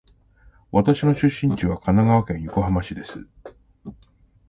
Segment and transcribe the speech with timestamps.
[0.71, 3.27] 私の出身地は神奈川県横浜市です。